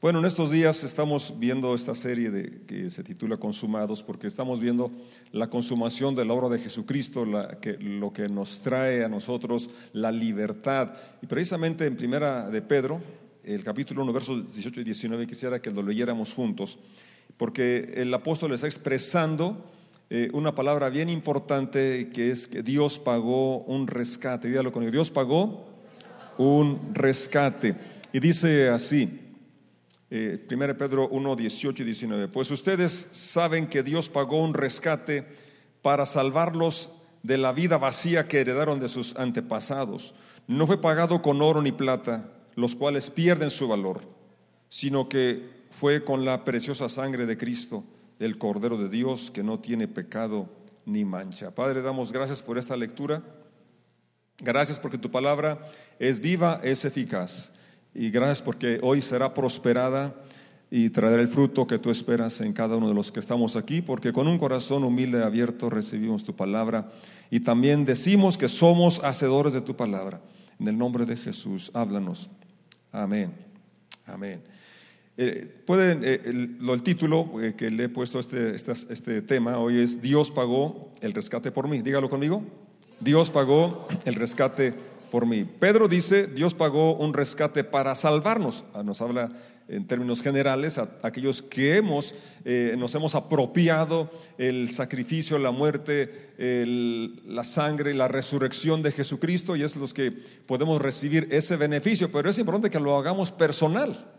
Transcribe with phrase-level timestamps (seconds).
[0.00, 4.92] Bueno, en estos días estamos viendo esta serie que se titula Consumados, porque estamos viendo
[5.32, 7.26] la consumación de la obra de Jesucristo,
[7.60, 10.92] que, lo que nos trae a nosotros la libertad.
[11.20, 13.00] Y precisamente en Primera de Pedro,
[13.42, 16.78] el capítulo 1, versos 18 y 19, quisiera que lo leyéramos juntos,
[17.36, 19.64] porque el apóstol está expresando
[20.10, 24.46] eh, una palabra bien importante que es que Dios pagó un rescate.
[24.46, 25.66] Dígalo con Dios pagó
[26.38, 27.74] un rescate.
[28.12, 29.24] Y dice así,
[30.10, 32.28] eh, 1 Pedro 1, 18 y 19.
[32.28, 35.26] Pues ustedes saben que Dios pagó un rescate
[35.82, 40.14] para salvarlos de la vida vacía que heredaron de sus antepasados.
[40.46, 44.00] No fue pagado con oro ni plata, los cuales pierden su valor,
[44.68, 47.84] sino que fue con la preciosa sangre de Cristo,
[48.18, 50.48] el Cordero de Dios, que no tiene pecado
[50.86, 51.54] ni mancha.
[51.54, 53.22] Padre, damos gracias por esta lectura.
[54.38, 57.52] Gracias porque tu palabra es viva, es eficaz
[57.94, 60.14] y gracias porque hoy será prosperada
[60.70, 63.80] y traerá el fruto que tú esperas en cada uno de los que estamos aquí,
[63.80, 66.90] porque con un corazón humilde y abierto recibimos tu palabra
[67.30, 70.20] y también decimos que somos hacedores de tu palabra.
[70.60, 72.28] En el nombre de Jesús, háblanos.
[72.92, 73.32] Amén.
[74.06, 74.42] Amén.
[75.16, 79.58] Eh, pueden, eh, el, título eh, que le he puesto a este, este, este tema
[79.58, 81.82] hoy es Dios pagó el rescate por mí.
[81.82, 82.42] Dígalo conmigo.
[83.00, 84.74] Dios pagó el rescate
[85.10, 85.44] por mí.
[85.44, 88.64] Pedro dice, Dios pagó un rescate para salvarnos.
[88.74, 89.28] Ah, nos habla
[89.68, 92.14] en términos generales a aquellos que hemos,
[92.44, 99.56] eh, nos hemos apropiado el sacrificio, la muerte, la sangre y la resurrección de Jesucristo
[99.56, 102.10] y es los que podemos recibir ese beneficio.
[102.10, 104.17] Pero es importante que lo hagamos personal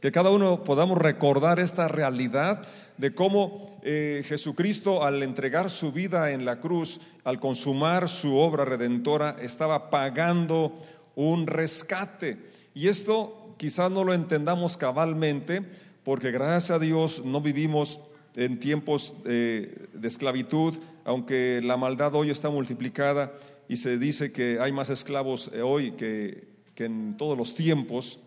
[0.00, 6.32] que cada uno podamos recordar esta realidad de cómo eh, Jesucristo al entregar su vida
[6.32, 10.74] en la cruz, al consumar su obra redentora, estaba pagando
[11.14, 12.50] un rescate.
[12.74, 15.62] Y esto quizás no lo entendamos cabalmente,
[16.02, 18.00] porque gracias a Dios no vivimos
[18.36, 23.32] en tiempos eh, de esclavitud, aunque la maldad hoy está multiplicada
[23.68, 28.20] y se dice que hay más esclavos eh, hoy que, que en todos los tiempos.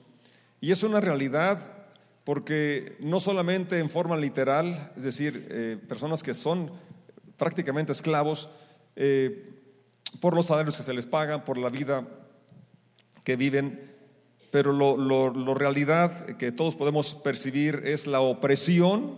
[0.64, 1.60] Y es una realidad
[2.24, 6.72] porque no solamente en forma literal, es decir, eh, personas que son
[7.36, 8.50] prácticamente esclavos
[8.96, 9.60] eh,
[10.22, 12.08] por los salarios que se les pagan, por la vida
[13.26, 13.92] que viven,
[14.52, 19.18] pero lo, realidad que todos podemos percibir es la opresión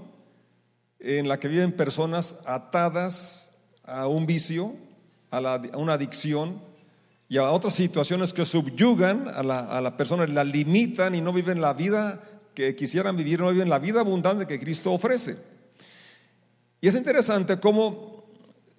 [0.97, 3.51] en la que viven personas atadas
[3.83, 4.73] a un vicio,
[5.29, 6.59] a, la, a una adicción,
[7.27, 11.59] y a otras situaciones que subyugan a la, a persona, la limitan y no viven
[11.59, 12.21] la vida
[12.53, 15.37] que quisieran vivir, no viven la vida abundante que Cristo ofrece.
[16.81, 18.25] Y es interesante cómo,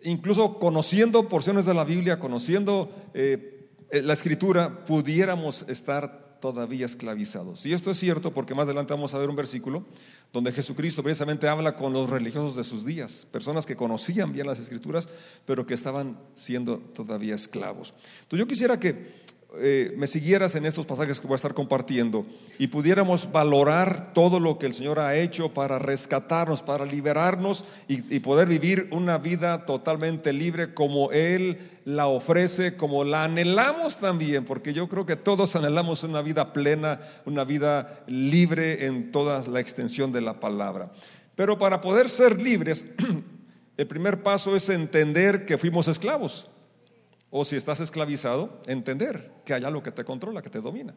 [0.02, 7.66] incluso conociendo porciones de la Biblia, conociendo eh, la Escritura, pudiéramos estar todavía esclavizados.
[7.66, 9.84] Y esto es cierto porque más adelante vamos a ver un versículo
[10.32, 14.58] donde Jesucristo precisamente habla con los religiosos de sus días, personas que conocían bien las
[14.58, 15.08] escrituras,
[15.44, 17.94] pero que estaban siendo todavía esclavos.
[18.22, 19.25] Entonces yo quisiera que
[19.58, 22.26] eh, me siguieras en estos pasajes que voy a estar compartiendo
[22.58, 28.18] y pudiéramos valorar todo lo que el Señor ha hecho para rescatarnos, para liberarnos y,
[28.20, 34.74] poder vivir una vida totalmente libre como Él la ofrece, como la anhelamos también, porque
[34.74, 40.12] yo creo que todos anhelamos una vida plena, una vida libre en toda la extensión
[40.12, 40.90] de la palabra.
[41.36, 42.84] Pero para poder ser libres,
[43.76, 46.50] el primer paso es entender que fuimos esclavos.
[47.38, 50.94] O si estás esclavizado, entender que hay algo que te controla, que te domina.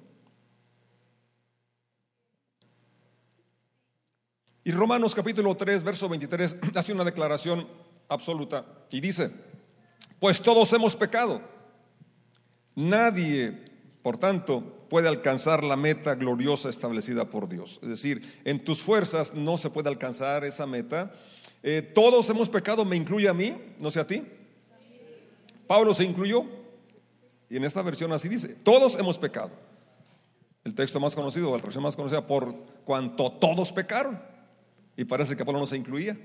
[4.64, 7.68] Y Romanos capítulo 3, verso 23 hace una declaración
[8.08, 9.32] absoluta y dice,
[10.18, 11.42] pues todos hemos pecado.
[12.74, 13.66] Nadie,
[14.02, 17.82] por tanto, puede alcanzar la meta gloriosa establecida por Dios.
[17.84, 21.12] Es decir, en tus fuerzas no se puede alcanzar esa meta.
[21.64, 24.24] Eh, todos hemos pecado, me incluye a mí, no sé a ti.
[25.70, 26.46] Pablo se incluyó.
[27.48, 29.52] Y en esta versión así dice, todos hemos pecado.
[30.64, 34.20] El texto más conocido, la traducción más conocida, por cuanto todos pecaron.
[34.98, 36.18] Y parece que Pablo no se incluía.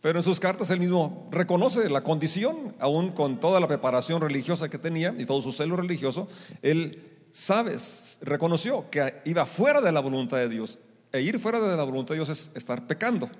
[0.00, 4.68] Pero en sus cartas él mismo reconoce la condición, aún con toda la preparación religiosa
[4.68, 6.26] que tenía y todo su celo religioso,
[6.60, 7.76] él sabe,
[8.22, 10.80] reconoció que iba fuera de la voluntad de Dios.
[11.12, 13.30] E ir fuera de la voluntad de Dios es estar pecando.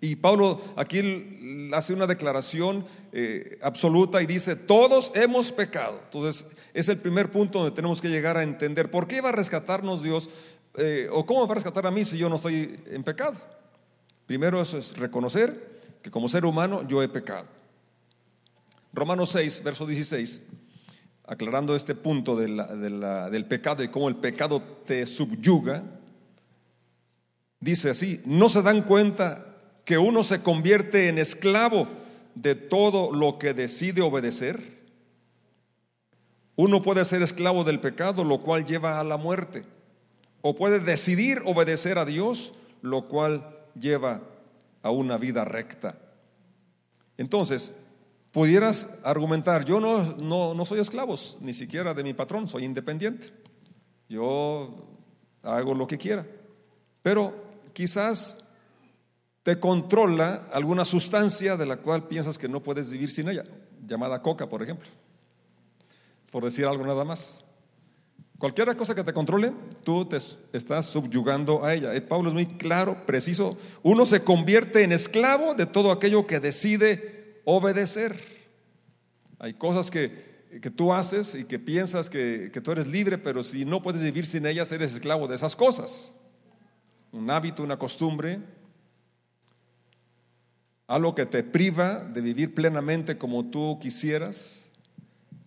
[0.00, 6.00] Y Pablo aquí hace una declaración eh, absoluta y dice, todos hemos pecado.
[6.04, 9.32] Entonces, es el primer punto donde tenemos que llegar a entender por qué va a
[9.32, 10.28] rescatarnos Dios
[10.76, 13.40] eh, o cómo va a rescatar a mí si yo no estoy en pecado.
[14.26, 17.46] Primero eso es reconocer que como ser humano yo he pecado.
[18.92, 20.42] Romanos 6, verso 16,
[21.26, 25.82] aclarando este punto del pecado y cómo el pecado te subyuga,
[27.58, 29.53] dice así, ¿no se dan cuenta
[29.84, 31.88] que uno se convierte en esclavo
[32.34, 34.82] de todo lo que decide obedecer?
[36.56, 39.64] Uno puede ser esclavo del pecado, lo cual lleva a la muerte,
[40.40, 44.22] o puede decidir obedecer a Dios, lo cual lleva
[44.82, 45.98] a una vida recta.
[47.16, 47.72] Entonces,
[48.30, 53.32] pudieras argumentar, yo no, no, no soy esclavo, ni siquiera de mi patrón, soy independiente.
[54.08, 54.86] Yo
[55.42, 56.26] hago lo que quiera.
[57.02, 57.34] Pero
[57.72, 58.43] quizás
[59.44, 63.44] te controla alguna sustancia de la cual piensas que no puedes vivir sin ella,
[63.86, 64.88] llamada coca, por ejemplo,
[66.32, 67.44] por decir algo nada más.
[68.38, 69.52] Cualquier cosa que te controle,
[69.84, 71.94] tú te estás subyugando a ella.
[71.94, 73.56] Eh, Pablo es muy claro, preciso.
[73.82, 78.16] Uno se convierte en esclavo de todo aquello que decide obedecer.
[79.38, 83.42] Hay cosas que, que tú haces y que piensas que, que tú eres libre, pero
[83.42, 86.14] si no puedes vivir sin ellas, eres esclavo de esas cosas.
[87.12, 88.40] Un hábito, una costumbre,
[90.86, 94.70] algo que te priva de vivir plenamente como tú quisieras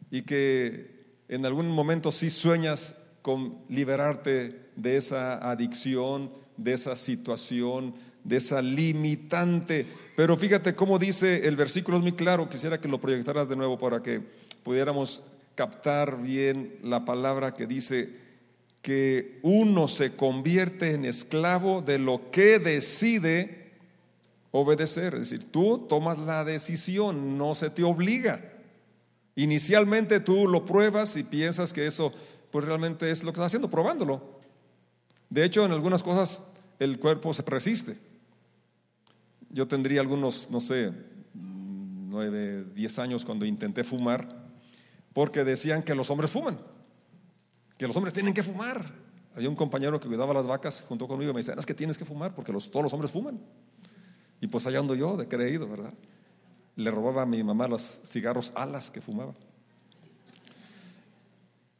[0.09, 0.97] y que
[1.29, 7.93] en algún momento sí sueñas con liberarte de esa adicción, de esa situación,
[8.23, 9.85] de esa limitante.
[10.15, 13.77] Pero fíjate cómo dice el versículo, es muy claro, quisiera que lo proyectaras de nuevo
[13.77, 14.21] para que
[14.63, 15.21] pudiéramos
[15.55, 18.27] captar bien la palabra que dice
[18.81, 23.66] que uno se convierte en esclavo de lo que decide
[24.51, 25.13] obedecer.
[25.15, 28.53] Es decir, tú tomas la decisión, no se te obliga.
[29.35, 32.11] Inicialmente tú lo pruebas y piensas que eso
[32.51, 34.39] pues realmente es lo que estás haciendo, probándolo.
[35.29, 36.43] De hecho, en algunas cosas
[36.79, 37.97] el cuerpo se resiste.
[39.49, 40.91] Yo tendría algunos, no sé,
[41.33, 44.27] nueve, diez años cuando intenté fumar,
[45.13, 46.59] porque decían que los hombres fuman,
[47.77, 48.85] que los hombres tienen que fumar.
[49.35, 51.97] Había un compañero que cuidaba las vacas junto conmigo y me decía, es que tienes
[51.97, 53.39] que fumar porque los, todos los hombres fuman.
[54.41, 55.93] Y pues allá ando yo de creído, ¿verdad?
[56.75, 59.33] Le robaba a mi mamá los cigarros alas que fumaba.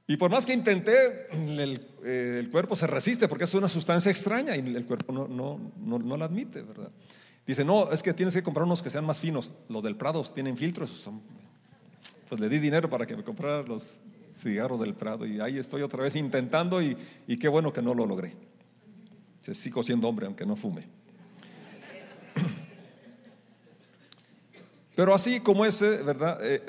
[0.08, 4.56] Y por más que intenté, el, eh, cuerpo se resiste porque es una sustancia extraña
[4.56, 5.60] y el cuerpo no, no,
[6.00, 6.90] no, la admite, ¿verdad?
[7.46, 9.52] Dice, no, es que tienes que comprar unos que sean más finos.
[9.68, 11.10] Los del Prado tienen filtros.
[12.30, 14.00] Pues le di dinero para que me comprara los
[14.34, 16.96] cigarros del Prado y ahí estoy otra vez intentando y,
[17.28, 18.34] y qué bueno que no lo logré.
[19.42, 20.97] sigo siendo hombre aunque no fume.
[24.98, 26.40] Pero así como ese, ¿verdad?
[26.42, 26.66] Eh,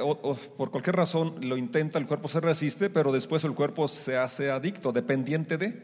[0.58, 4.50] por cualquier razón lo intenta, el cuerpo se resiste, pero después el cuerpo se hace
[4.50, 5.82] adicto, dependiente de.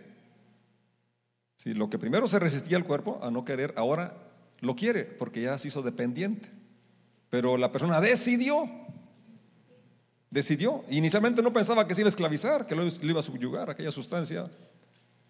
[1.57, 4.13] Si lo que primero se resistía al cuerpo a no querer, ahora
[4.61, 6.51] lo quiere porque ya se hizo dependiente.
[7.31, 8.69] Pero la persona decidió,
[10.29, 10.85] decidió.
[10.91, 14.51] Inicialmente no pensaba que se iba a esclavizar, que lo iba a subyugar aquella sustancia,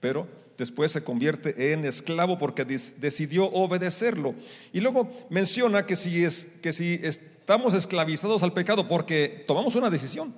[0.05, 0.29] pero
[0.59, 4.35] después se convierte en esclavo porque decidió obedecerlo.
[4.71, 9.89] Y luego menciona que si, es, que si estamos esclavizados al pecado porque tomamos una
[9.89, 10.35] decisión.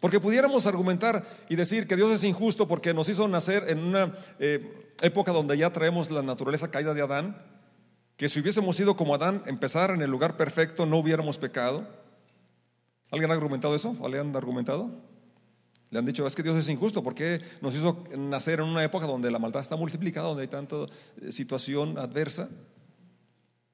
[0.00, 4.16] Porque pudiéramos argumentar y decir que Dios es injusto porque nos hizo nacer en una
[4.38, 7.44] eh, época donde ya traemos la naturaleza caída de Adán,
[8.16, 11.86] que si hubiésemos sido como Adán, empezar en el lugar perfecto, no hubiéramos pecado.
[13.10, 13.94] ¿Alguien ha argumentado eso?
[14.02, 15.11] ¿Alguien han argumentado?
[15.92, 19.06] Le han dicho, es que Dios es injusto, porque nos hizo nacer en una época
[19.06, 20.86] donde la maldad está multiplicada, donde hay tanta
[21.20, 22.48] eh, situación adversa?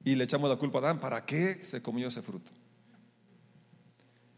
[0.03, 2.51] Y le echamos la culpa a Adán, ¿para qué se comió ese fruto?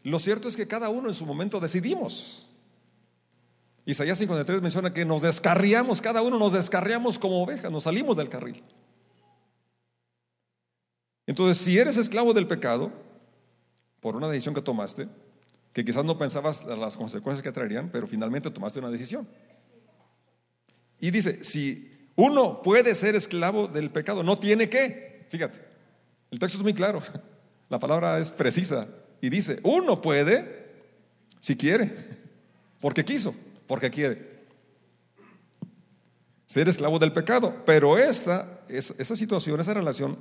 [0.04, 2.46] Lo cierto es que cada uno en su momento decidimos.
[3.84, 8.28] Isaías 53 menciona que nos descarriamos, cada uno nos descarriamos como ovejas, nos salimos del
[8.28, 8.62] carril.
[11.26, 12.92] Entonces, si eres esclavo del pecado,
[13.98, 15.08] por una decisión que tomaste,
[15.72, 19.26] que quizás no pensabas las consecuencias que traerían, pero finalmente tomaste una decisión.
[21.00, 25.60] Y dice, si uno puede ser esclavo del pecado, no tiene que, fíjate,
[26.30, 27.02] el texto es muy claro,
[27.68, 28.86] la palabra es precisa.
[29.20, 30.62] Y dice, uno puede
[31.40, 31.96] si quiere,
[32.80, 33.34] porque quiso,
[33.66, 34.32] porque quiere.
[36.46, 40.18] Ser esclavo del pecado, pero esta, esa situación, esa relación,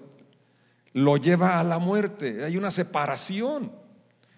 [0.94, 3.72] lo lleva a la muerte, hay una separación.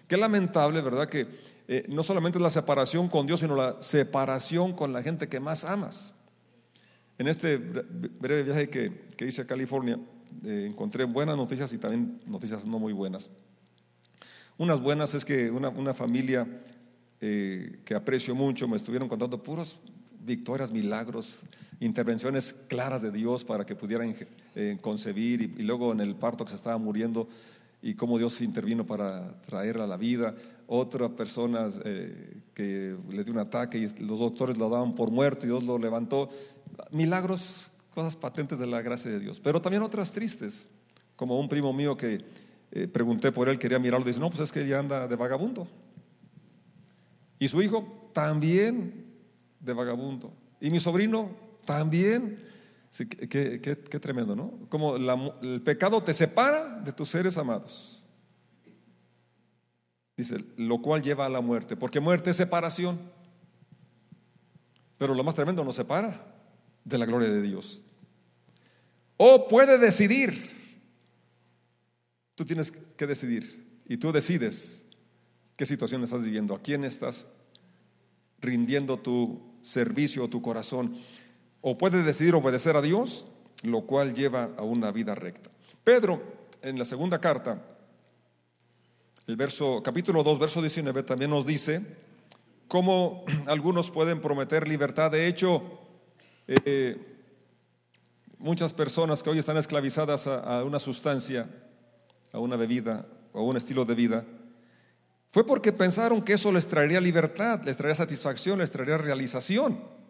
[0.08, 1.08] Qué lamentable, ¿verdad?
[1.08, 1.26] Que
[1.66, 5.64] eh, no solamente la separación con Dios, sino la separación con la gente que más
[5.64, 6.14] amas.
[7.16, 9.98] En este breve viaje que, hice a California,
[10.44, 13.30] eh, encontré buenas noticias y también noticias no muy buenas.
[14.58, 16.46] Unas buenas es que una, familia
[17.20, 19.78] eh, que aprecio mucho me estuvieron contando puros
[20.20, 21.42] victorias, milagros,
[21.80, 24.14] intervenciones claras de Dios para que pudieran
[24.80, 27.28] concebir y, y, luego en el parto que se estaba muriendo
[27.84, 30.34] y cómo Dios intervino para traerla a la vida.
[30.66, 35.44] Otra persona eh, que le dio un ataque y los doctores lo daban por muerto
[35.44, 36.30] y Dios lo levantó.
[36.92, 39.38] Milagros, cosas patentes de la gracia de Dios.
[39.38, 40.66] Pero también otras tristes,
[41.14, 42.24] como un primo mío que
[42.72, 45.68] eh, pregunté por él, quería mirarlo, dice, no, pues es que ella anda de vagabundo.
[47.38, 49.04] Y su hijo también
[49.60, 50.32] de vagabundo.
[50.58, 51.28] Y mi sobrino
[51.66, 52.53] también.
[53.28, 54.68] Qué, tremendo, ¿no?
[54.68, 58.04] Como el pecado te separa de tus seres amados.
[60.16, 63.00] Dice, lo cual lleva a la muerte, porque muerte es separación.
[64.96, 66.24] Pero lo más tremendo nos separa
[66.84, 67.82] de la gloria de Dios.
[69.16, 70.52] O puede decidir.
[72.36, 74.86] Tú tienes que decidir y tú decides
[75.56, 77.28] qué situación estás viviendo, a quién estás
[78.40, 80.96] rindiendo tu servicio o tu corazón.
[81.66, 83.26] O puede decidir obedecer a Dios,
[83.62, 85.48] lo cual lleva a una vida recta.
[85.82, 86.22] Pedro,
[86.60, 87.62] en la segunda carta,
[89.26, 91.80] el verso, capítulo 2, verso 19, también nos dice
[92.68, 95.10] cómo algunos pueden prometer libertad.
[95.10, 95.62] De hecho,
[96.46, 96.98] eh,
[98.36, 101.48] muchas personas que hoy están esclavizadas a, a una sustancia,
[102.30, 104.26] a una bebida o a un estilo de vida,
[105.32, 110.03] fue porque pensaron que eso les traería libertad, les traería satisfacción, les traería realización.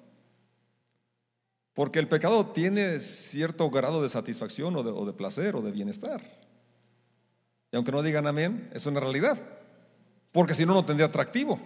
[1.74, 6.22] Porque el pecado tiene cierto grado de satisfacción o de, placer o de bienestar.
[7.72, 9.36] Y aunque no digan amén, es una realidad.
[10.30, 11.58] Porque si no, no tendría atractivo.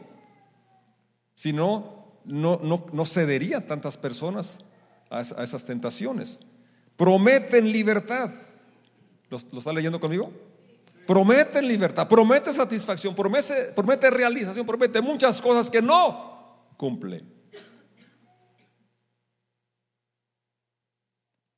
[1.35, 2.59] Si no, no,
[2.93, 4.61] no, cedería tantas personas
[5.11, 6.41] a, esas tentaciones.
[6.97, 8.33] Prometen libertad.
[9.29, 10.33] ¿Lo, ¿Lo está leyendo conmigo?
[11.09, 17.25] promete libertad, promete satisfacción, promete, promete realización, promete muchas cosas que no cumple.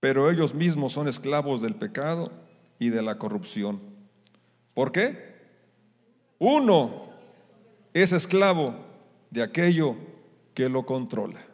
[0.00, 2.32] Pero ellos mismos son esclavos del pecado
[2.78, 3.80] y de la corrupción.
[4.74, 5.30] ¿Por qué?
[6.38, 7.10] Uno
[7.92, 8.74] es esclavo
[9.30, 9.96] de aquello
[10.54, 11.44] que lo controla.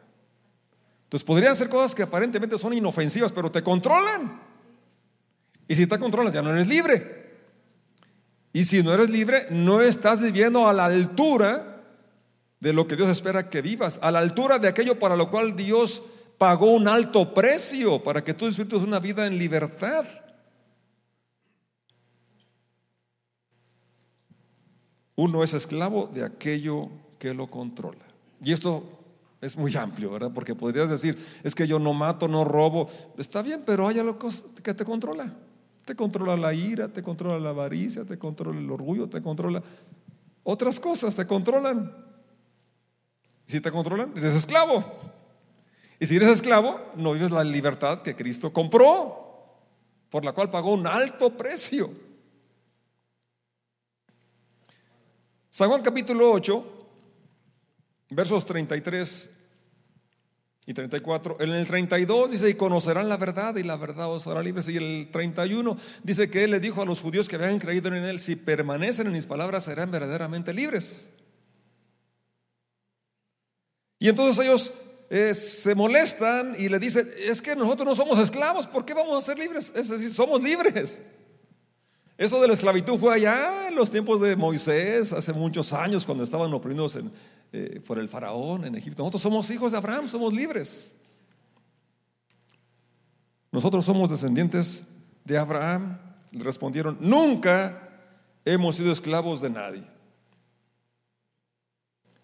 [1.05, 4.41] Entonces podrían hacer cosas que aparentemente son inofensivas, pero te controlan.
[5.69, 7.27] Y si te controlas, ya no eres libre.
[8.53, 11.83] Y si no eres libre, no estás viviendo a la altura
[12.61, 15.57] de lo que Dios espera que vivas, a la altura de aquello para lo cual
[15.57, 16.03] Dios
[16.39, 20.07] pagó un alto precio para que tú disfrutes una vida en libertad.
[25.15, 28.05] Uno es esclavo de aquello que lo controla.
[28.43, 28.85] Y esto
[29.41, 30.31] es muy amplio, ¿verdad?
[30.35, 32.89] Porque podrías decir, es que yo no mato, no robo.
[33.17, 34.19] Está bien, pero hay algo
[34.63, 35.33] que te controla.
[35.87, 39.63] Te controla la ira, te controla la avaricia, te controla el orgullo, te controla
[40.43, 41.93] otras cosas, te controlan.
[43.47, 44.85] si te controlan, eres esclavo.
[45.99, 49.55] Y si eres esclavo, no vives la libertad que Cristo compró,
[50.11, 51.91] por la cual pagó un alto precio.
[55.49, 56.89] San Juan capítulo 8,
[58.11, 59.31] versos 33
[60.67, 61.39] y 34.
[61.41, 64.69] En el 32 dice, y conocerán la verdad y la verdad os hará libres.
[64.69, 68.05] Y el 31 dice que él le dijo a los judíos que habían creído en
[68.05, 71.11] él, si permanecen en mis palabras serán verdaderamente libres.
[73.99, 74.75] Y entonces ellos
[75.09, 79.23] eh, se molestan y le dicen, es que nosotros no somos esclavos, ¿por qué vamos
[79.23, 79.73] a ser libres?
[79.75, 81.03] Es decir, somos libres.
[82.19, 86.25] Eso de la esclavitud fue allá en los tiempos de Moisés, hace muchos años, cuando
[86.25, 86.99] estaban oprimidos
[87.53, 89.03] eh, por el faraón en Egipto.
[89.03, 90.97] Nosotros somos hijos de Abraham, somos libres.
[93.53, 94.87] Nosotros somos descendientes
[95.25, 95.99] de Abraham.
[96.31, 97.87] Le respondieron, nunca
[98.45, 99.85] hemos sido esclavos de nadie.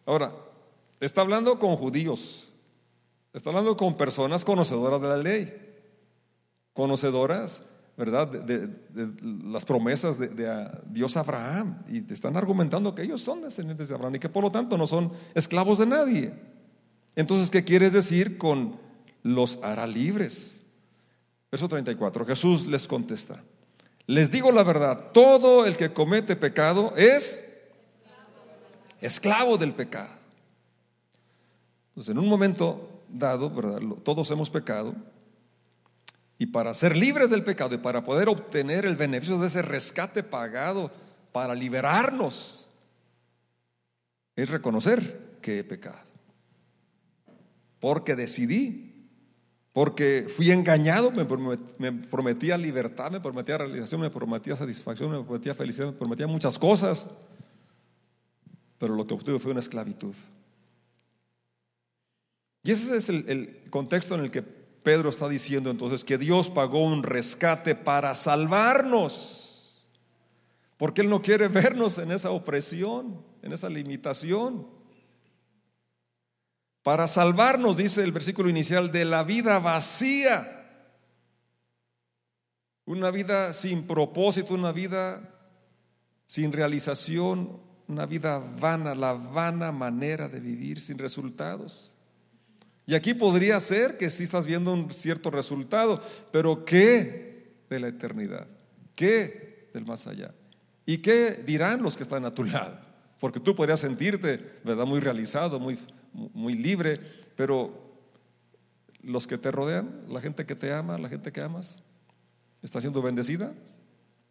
[0.07, 0.33] Ahora,
[1.01, 2.52] está hablando con judíos,
[3.33, 5.75] está hablando con personas conocedoras de la ley,
[6.73, 7.63] conocedoras
[7.97, 8.27] ¿verdad?
[8.27, 8.69] De,
[9.45, 11.83] las promesas de, Dios a Abraham.
[11.89, 14.79] Y te están argumentando que ellos son descendientes de Abraham y que por lo tanto
[14.79, 16.33] no son esclavos de nadie.
[17.15, 18.79] Entonces, ¿qué quieres decir con
[19.23, 20.65] los hará libres?
[21.51, 23.43] Verso 34, Jesús les contesta.
[24.07, 27.45] Les digo la verdad, todo el que comete pecado es
[29.01, 30.11] esclavo del pecado.
[31.91, 33.81] Entonces, en un momento dado, ¿verdad?
[34.03, 34.95] Todos hemos pecado,
[36.39, 40.25] y para ser libres del pecado y para poder obtener el beneficio de ese rescate
[40.25, 40.91] pagado,
[41.31, 42.69] para liberarnos,
[44.37, 46.01] es reconocer que he pecado.
[47.81, 49.09] Porque decidí,
[49.73, 51.25] porque fui engañado, me,
[51.93, 57.09] prometía libertad, me prometía realización, me prometía satisfacción, me prometía felicidad, me prometía muchas cosas.
[58.79, 60.15] Pero lo que obtuve fue una esclavitud.
[62.65, 66.85] Y ese es el, contexto en el que Pedro está diciendo entonces que Dios pagó
[66.85, 69.39] un rescate para salvarnos.
[70.77, 74.67] porque Él no quiere vernos en esa opresión, en esa limitación.
[76.83, 80.59] Para salvarnos, dice el versículo inicial, de la vida vacía.
[82.85, 85.33] Una vida sin propósito, una vida
[86.27, 91.95] sin realización, una vida vana, la vana manera de vivir sin resultados.
[92.93, 95.99] Y aquí podría ser que sí estás viendo un cierto resultado,
[96.31, 98.47] pero ¿qué de la eternidad?
[98.95, 100.35] ¿Qué del más allá?
[100.85, 102.79] ¿Y qué dirán los que están a tu lado?
[103.19, 104.85] Porque tú podrías sentirte, ¿verdad?
[104.85, 105.79] Muy realizado, muy,
[106.13, 107.01] muy libre,
[107.35, 107.97] pero
[109.01, 111.83] los que te rodean, la gente que te ama, la gente que amas,
[112.61, 113.55] ¿está siendo bendecida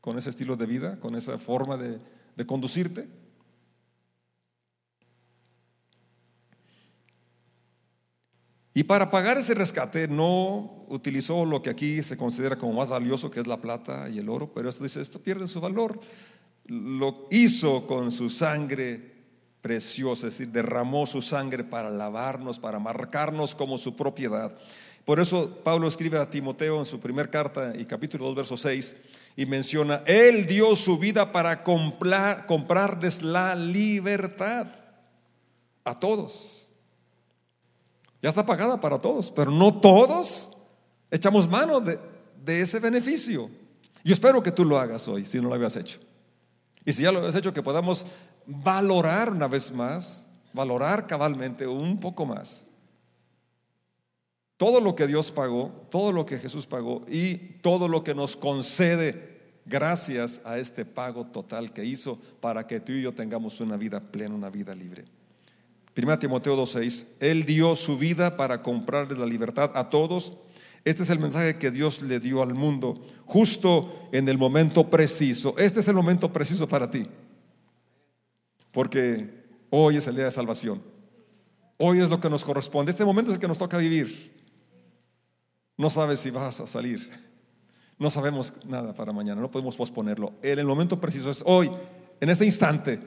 [0.01, 1.97] con ese estilo de vida, con esa forma de,
[2.35, 3.07] de conducirte?
[8.81, 13.29] Y para pagar ese rescate no utilizó lo que aquí se considera como más valioso,
[13.29, 15.99] que es la plata y el oro, pero esto dice, esto pierde su valor.
[16.65, 18.99] Lo hizo con su sangre
[19.61, 24.55] preciosa, es decir, derramó su sangre para lavarnos, para marcarnos como su propiedad.
[25.05, 28.95] Por eso Pablo escribe a Timoteo en su primera carta y capítulo 2, verso 6,
[29.35, 34.69] y menciona, Él dio su vida para comprar, comprarles la libertad
[35.83, 36.60] a todos.
[38.21, 40.51] Ya está pagada para todos, pero no todos
[41.09, 41.99] echamos mano de,
[42.61, 43.49] ese beneficio.
[44.03, 45.99] Yo espero que tú lo hagas hoy, si no lo habías hecho.
[46.85, 48.05] Y si ya lo habías hecho, que podamos
[48.45, 52.65] valorar una vez más, valorar cabalmente un poco más.
[54.57, 58.35] Todo lo que Dios pagó, todo lo que Jesús pagó y todo lo que nos
[58.35, 59.31] concede
[59.65, 63.99] gracias a este pago total que hizo para que tú y yo tengamos una vida
[63.99, 65.05] plena, una vida libre.
[65.95, 70.33] 1 Timoteo 2.6, Él dio su vida para comprarles la libertad a todos.
[70.85, 75.53] Este es el mensaje que Dios le dio al mundo justo en el momento preciso.
[75.57, 77.05] Este es el momento preciso para ti.
[78.71, 80.81] Porque hoy es el día de salvación.
[81.77, 82.91] Hoy es lo que nos corresponde.
[82.91, 84.39] Este momento es el que nos toca vivir.
[85.77, 87.09] No sabes si vas a salir.
[87.99, 89.41] No sabemos nada para mañana.
[89.41, 90.33] No podemos posponerlo.
[90.41, 91.69] El momento preciso es hoy,
[92.19, 92.99] en este instante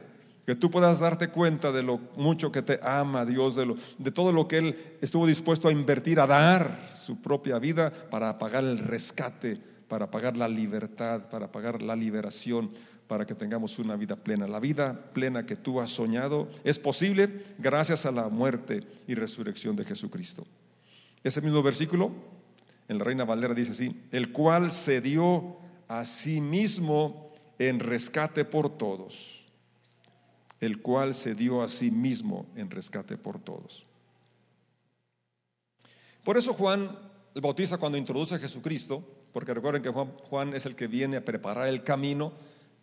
[0.47, 4.11] que tú puedas darte cuenta de lo mucho que te ama Dios, de, lo, de
[4.11, 8.65] todo lo que Él estuvo dispuesto a invertir, a dar su propia vida para pagar
[8.65, 12.71] el rescate, para pagar la libertad, para pagar la liberación,
[13.07, 14.47] para que tengamos una vida plena.
[14.47, 19.77] La vida plena que tú has soñado es posible gracias a la muerte y resurrección
[19.77, 20.47] de Jesucristo.
[21.23, 22.13] Ese mismo versículo,
[22.89, 25.57] en la Reina Valera dice así, el cual se dio
[25.89, 27.29] a sí mismo
[27.59, 29.44] en rescate por todos
[30.61, 33.87] el cual se dio a sí mismo en rescate por todos.
[36.23, 36.97] Por eso Juan
[37.35, 41.25] el bautiza cuando introduce a Jesucristo, porque recuerden que Juan, es el que viene a
[41.25, 42.33] preparar el camino,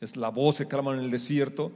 [0.02, 1.72] es la voz que clama en el desierto,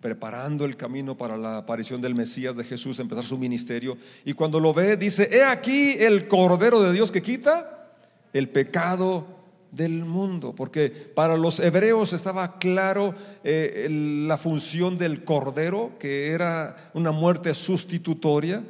[0.00, 3.96] preparando el camino para la aparición del Mesías de Jesús, empezar su ministerio.
[4.24, 7.94] Y cuando lo ve, dice, he aquí el Cordero de Dios que quita
[8.32, 9.37] el pecado
[9.70, 16.90] del mundo, porque para los hebreos estaba claro eh, la función del cordero, que era
[16.94, 18.64] una muerte sustitutoria,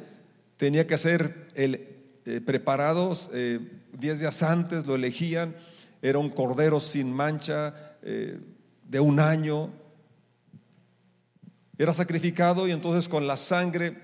[0.57, 1.87] tenía que ser el,
[2.25, 3.59] eh, preparados eh,
[3.93, 5.55] diez días antes, lo elegían,
[6.01, 9.71] era un cordero sin mancha, de un año,
[11.77, 13.97] era sacrificado y entonces con la sangre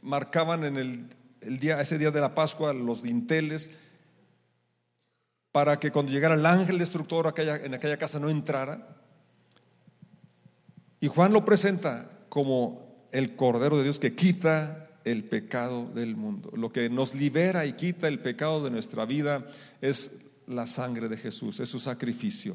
[0.00, 1.08] marcaban en el,
[1.40, 3.72] el día, ese día de la Pascua los dinteles,
[5.54, 8.88] para que cuando llegara el ángel destructor en aquella casa no entrara.
[10.98, 16.50] Y Juan lo presenta como el Cordero de Dios que quita el pecado del mundo.
[16.56, 19.46] Lo que nos libera y quita el pecado de nuestra vida
[19.80, 20.10] es
[20.48, 22.54] la sangre de Jesús, es su sacrificio.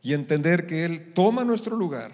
[0.00, 2.12] Y entender que Él toma nuestro lugar,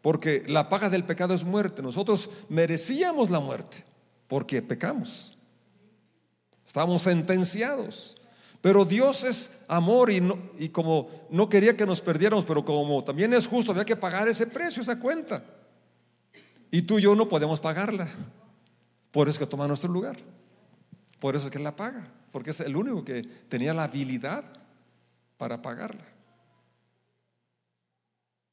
[0.00, 1.82] porque la paga del pecado es muerte.
[1.82, 3.84] Nosotros merecíamos la muerte
[4.28, 5.36] porque pecamos.
[6.64, 8.16] Estamos sentenciados.
[8.64, 10.26] Pero Dios es amor y,
[10.58, 14.26] y, como no quería que nos perdiéramos, pero como también es justo, había que pagar
[14.26, 15.44] ese precio, esa cuenta.
[16.70, 18.08] Y tú y yo no podemos pagarla.
[19.10, 20.16] Por eso es que toma nuestro lugar.
[21.20, 22.10] Por eso es que la paga.
[22.32, 24.44] Porque es el único que tenía la habilidad
[25.36, 26.06] para pagarla.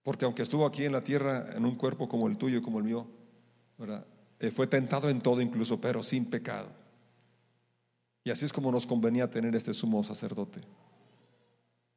[0.03, 2.79] Porque aunque estuvo aquí en la tierra en un cuerpo como el tuyo y como
[2.79, 3.07] el mío,
[4.41, 6.80] eh, fue tentado en todo incluso, pero sin pecado.
[8.23, 10.61] Y así es como nos convenía tener este sumo sacerdote,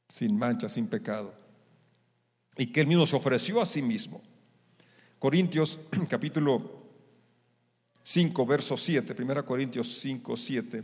[0.08, 1.34] sin mancha, sin pecado,
[2.56, 4.22] y que él mismo se ofreció a sí mismo.
[5.18, 6.84] Corintios capítulo
[8.02, 10.82] 5, verso 7, 1 Corintios 5, 7,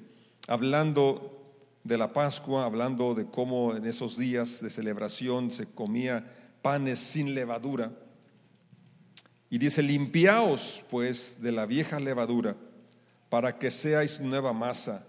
[0.49, 1.41] hablando
[1.85, 7.35] de la Pascua, hablando de cómo en esos días de celebración se comía panes sin
[7.35, 7.93] levadura.
[9.49, 12.57] Y dice, limpiaos pues de la vieja levadura,
[13.29, 15.07] para que seáis nueva masa,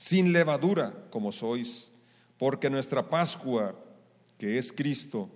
[0.00, 1.92] sin levadura como sois,
[2.38, 3.74] porque nuestra Pascua,
[4.38, 5.28] que es Cristo,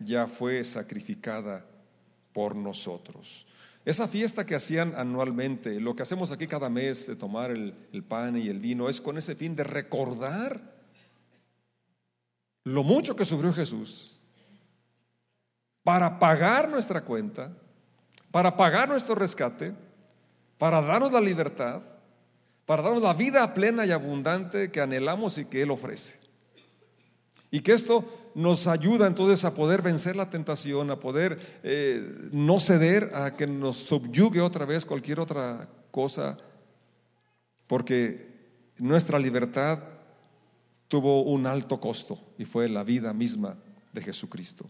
[0.00, 1.64] ya fue sacrificada
[2.32, 3.46] por nosotros.
[3.84, 8.02] Esa fiesta que hacían anualmente, lo que hacemos aquí cada mes de tomar el, el,
[8.02, 10.60] pan y el vino, es con ese fin de recordar
[12.64, 14.18] lo mucho que sufrió Jesús
[15.84, 17.52] para pagar nuestra cuenta,
[18.32, 19.72] para pagar nuestro rescate,
[20.58, 21.82] para darnos la libertad,
[22.72, 26.18] para darnos la vida plena y abundante que anhelamos y que Él ofrece.
[27.50, 32.60] Y que esto nos ayuda entonces a poder vencer la tentación, a poder eh, no
[32.60, 36.38] ceder a que nos subyugue otra vez cualquier otra cosa,
[37.66, 39.80] porque nuestra libertad
[40.88, 43.58] tuvo un alto costo y fue la vida misma
[43.92, 44.64] de Jesucristo.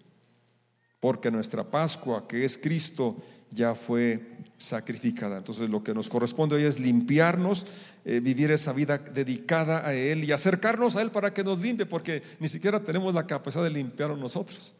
[0.98, 4.20] Porque nuestra Pascua, que es Cristo, ya fue
[4.56, 5.38] sacrificada.
[5.38, 7.66] Entonces lo que nos corresponde hoy es limpiarnos,
[8.04, 11.86] eh, vivir esa vida dedicada a Él y acercarnos a Él para que nos limpie,
[11.86, 14.74] porque ni siquiera tenemos la capacidad de limpiarnos nosotros,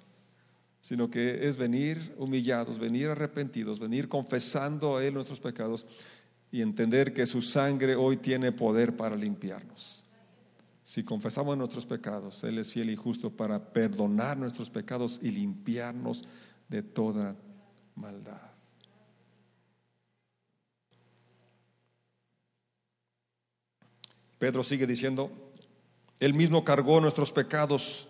[0.80, 5.86] sino que es venir humillados, venir arrepentidos, venir confesando a Él nuestros pecados
[6.50, 10.04] y entender que su sangre hoy tiene poder para limpiarnos.
[10.82, 16.24] Si confesamos nuestros pecados, Él es fiel y justo para perdonar nuestros pecados y limpiarnos
[16.68, 17.36] de toda
[17.94, 18.51] maldad.
[24.42, 25.30] Pedro sigue diciendo,
[26.18, 28.08] Él mismo cargó nuestros pecados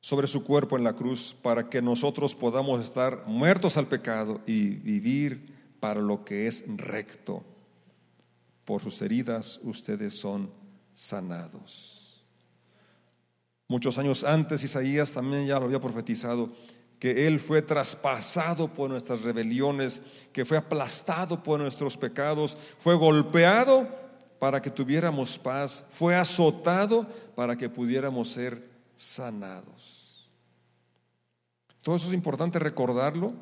[0.00, 4.70] sobre su cuerpo en la cruz para que nosotros podamos estar muertos al pecado y
[4.70, 7.44] vivir para lo que es recto.
[8.64, 10.50] Por sus heridas ustedes son
[10.94, 12.24] sanados.
[13.68, 16.48] Muchos años antes Isaías también ya lo había profetizado,
[16.98, 24.07] que Él fue traspasado por nuestras rebeliones, que fue aplastado por nuestros pecados, fue golpeado
[24.38, 30.28] para que tuviéramos paz, fue azotado para que pudiéramos ser sanados.
[31.82, 33.32] Todo eso es importante recordarlo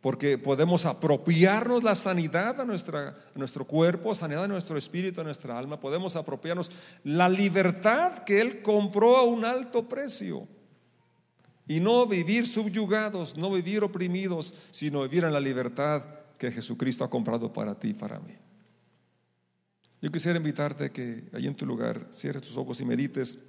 [0.00, 5.24] porque podemos apropiarnos la sanidad a, nuestra, a nuestro cuerpo, sanidad a nuestro espíritu, a
[5.24, 6.70] nuestra alma, podemos apropiarnos
[7.02, 10.46] la libertad que Él compró a un alto precio.
[11.66, 16.04] Y no vivir subyugados, no vivir oprimidos, sino vivir en la libertad
[16.38, 18.36] que Jesucristo ha comprado para ti y para mí.
[20.06, 23.40] Yo quisiera invitarte a que allí en tu lugar cierres tus ojos y medites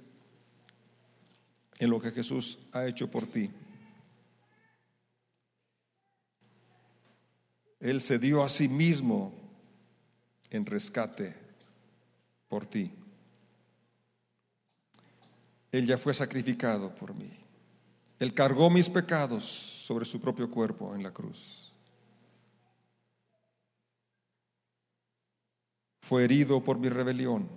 [1.78, 3.48] en lo que Jesús ha hecho por ti.
[7.78, 9.32] Él se dio a sí mismo
[10.50, 11.36] en rescate
[12.48, 12.90] por ti.
[15.70, 17.30] Él ya fue sacrificado por mí.
[18.18, 21.67] Él cargó mis pecados sobre su propio cuerpo en la cruz.
[26.08, 27.50] Fue herido por mi rebelión.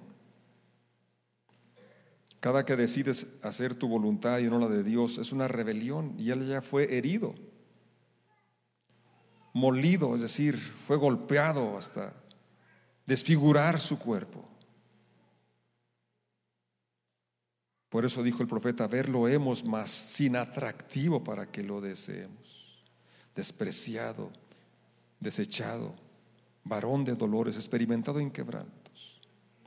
[2.41, 6.31] Cada que decides hacer tu voluntad y no la de Dios es una rebelión y
[6.31, 7.33] él ya fue herido,
[9.53, 12.13] molido, es decir, fue golpeado hasta
[13.05, 14.43] desfigurar su cuerpo.
[17.87, 22.83] Por eso dijo el profeta, verlo hemos más sin atractivo para que lo deseemos,
[23.33, 24.29] despreciado,
[25.21, 26.10] desechado
[26.63, 29.21] varón de dolores, experimentado en quebrantos,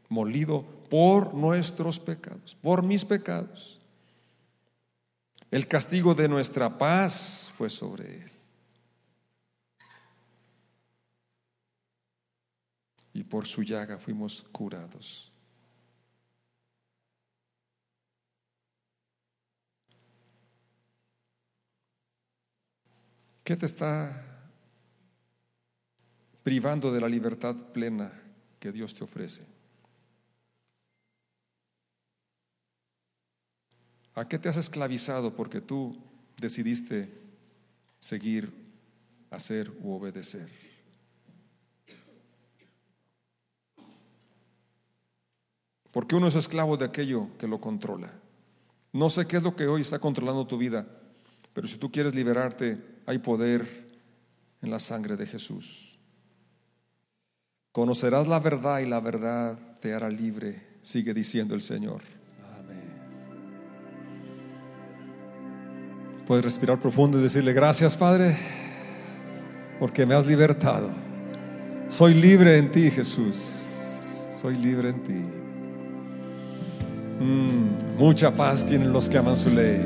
[0.08, 3.80] molido por nuestros pecados, por mis pecados.
[5.50, 8.30] El castigo de nuestra paz fue sobre él.
[13.12, 15.30] Y por su llaga fuimos curados.
[23.44, 24.33] ¿Qué te está
[26.44, 28.12] privando de la libertad plena
[28.60, 29.42] que Dios te ofrece.
[34.14, 35.98] ¿A qué te has esclavizado porque tú
[36.36, 37.10] decidiste
[37.98, 38.52] seguir,
[39.30, 40.48] hacer u obedecer?
[45.90, 48.12] Porque uno es esclavo de aquello que lo controla.
[48.92, 50.86] No sé qué es lo que hoy está controlando tu vida,
[51.54, 53.88] pero si tú quieres liberarte, hay poder
[54.60, 55.93] en la sangre de Jesús.
[57.74, 62.02] Conocerás la verdad y la verdad te hará libre, sigue diciendo el Señor.
[62.56, 62.84] Amén.
[66.24, 68.38] Puedes respirar profundo y decirle gracias, Padre,
[69.80, 70.88] porque me has libertado.
[71.88, 73.34] Soy libre en ti, Jesús.
[74.40, 75.22] Soy libre en ti.
[77.18, 79.80] Mm, mucha paz tienen los que aman su ley.